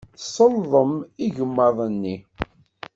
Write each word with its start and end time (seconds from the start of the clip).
Tselḍem 0.19 0.93
igmaḍ-nni. 1.25 2.15